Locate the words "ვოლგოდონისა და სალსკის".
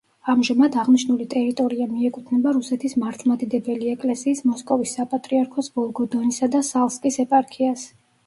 5.77-7.21